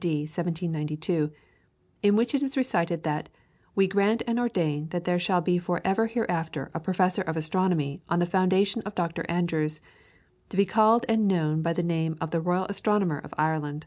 [0.00, 0.20] D.
[0.26, 1.32] 1792),
[2.04, 3.28] in which it is recited that
[3.74, 8.20] "We grant and ordain that there shall be forever hereafter a Professor of Astronomy, on
[8.20, 9.26] the foundation of Dr.
[9.28, 9.80] Andrews,
[10.50, 13.86] to be called and known by the name of the Royal Astronomer of Ireland."